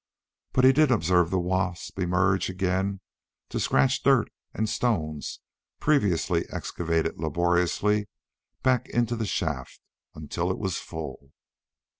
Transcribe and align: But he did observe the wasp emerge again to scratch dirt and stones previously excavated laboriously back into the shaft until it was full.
But 0.53 0.63
he 0.63 0.73
did 0.73 0.89
observe 0.89 1.29
the 1.29 1.37
wasp 1.37 1.99
emerge 1.99 2.49
again 2.49 3.01
to 3.49 3.59
scratch 3.59 4.01
dirt 4.01 4.31
and 4.51 4.67
stones 4.67 5.41
previously 5.79 6.43
excavated 6.49 7.19
laboriously 7.19 8.09
back 8.63 8.89
into 8.89 9.15
the 9.15 9.27
shaft 9.27 9.79
until 10.15 10.49
it 10.49 10.57
was 10.57 10.79
full. 10.79 11.33